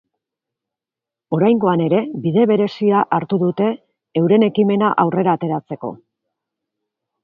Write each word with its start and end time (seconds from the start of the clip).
Oraingoan 1.37 1.83
ere 1.89 1.99
bide 2.25 2.47
berezia 2.53 3.03
hartu 3.19 3.41
dute 3.45 3.71
euren 4.25 4.51
ekimena 4.53 4.93
aurrera 5.07 5.39
ateratzeko. 5.41 5.97